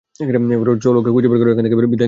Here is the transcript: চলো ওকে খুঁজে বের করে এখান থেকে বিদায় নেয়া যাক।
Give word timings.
চলো 0.81 0.97
ওকে 0.99 1.11
খুঁজে 1.11 1.27
বের 1.27 1.39
করে 1.39 1.51
এখান 1.51 1.63
থেকে 1.63 1.75
বিদায় 1.75 1.79
নেয়া 1.79 1.87
যাক। 1.87 1.99